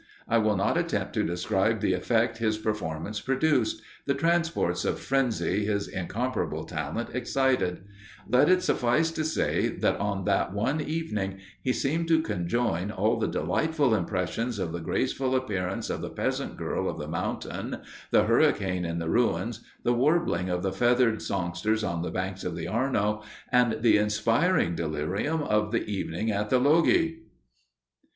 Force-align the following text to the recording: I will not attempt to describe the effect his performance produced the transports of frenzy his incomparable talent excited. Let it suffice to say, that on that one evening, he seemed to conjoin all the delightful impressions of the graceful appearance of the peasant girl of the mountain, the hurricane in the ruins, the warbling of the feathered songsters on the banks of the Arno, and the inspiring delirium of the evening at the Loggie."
I 0.27 0.39
will 0.39 0.55
not 0.55 0.79
attempt 0.79 1.13
to 1.13 1.23
describe 1.23 1.79
the 1.79 1.93
effect 1.93 2.39
his 2.39 2.57
performance 2.57 3.21
produced 3.21 3.83
the 4.07 4.15
transports 4.15 4.83
of 4.83 4.99
frenzy 4.99 5.65
his 5.65 5.87
incomparable 5.87 6.63
talent 6.63 7.09
excited. 7.13 7.83
Let 8.27 8.49
it 8.49 8.63
suffice 8.63 9.11
to 9.11 9.23
say, 9.23 9.67
that 9.67 9.97
on 9.97 10.25
that 10.25 10.53
one 10.53 10.81
evening, 10.81 11.37
he 11.61 11.71
seemed 11.71 12.07
to 12.07 12.19
conjoin 12.23 12.89
all 12.89 13.19
the 13.19 13.27
delightful 13.27 13.93
impressions 13.93 14.57
of 14.57 14.71
the 14.71 14.79
graceful 14.79 15.35
appearance 15.35 15.91
of 15.91 16.01
the 16.01 16.09
peasant 16.09 16.57
girl 16.57 16.89
of 16.89 16.97
the 16.97 17.07
mountain, 17.07 17.81
the 18.09 18.23
hurricane 18.23 18.85
in 18.85 18.97
the 18.97 19.07
ruins, 19.07 19.59
the 19.83 19.93
warbling 19.93 20.49
of 20.49 20.63
the 20.63 20.73
feathered 20.73 21.21
songsters 21.21 21.83
on 21.83 22.01
the 22.01 22.09
banks 22.09 22.43
of 22.43 22.55
the 22.55 22.67
Arno, 22.67 23.21
and 23.51 23.83
the 23.83 23.97
inspiring 23.99 24.73
delirium 24.73 25.43
of 25.43 25.71
the 25.71 25.85
evening 25.85 26.31
at 26.31 26.49
the 26.49 26.57
Loggie." 26.57 27.19